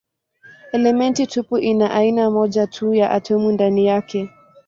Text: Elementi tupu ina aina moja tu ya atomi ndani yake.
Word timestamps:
Elementi 0.71 1.27
tupu 1.27 1.57
ina 1.57 1.91
aina 1.91 2.31
moja 2.31 2.67
tu 2.67 2.93
ya 2.93 3.11
atomi 3.11 3.53
ndani 3.53 3.85
yake. 3.85 4.29